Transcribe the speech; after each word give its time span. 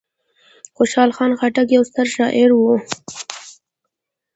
خوشحال 0.75 1.09
خان 1.17 1.31
خټک 1.39 1.67
یو 1.75 1.83
ستر 1.89 2.07
شاعر 2.15 2.49
و. 2.55 2.61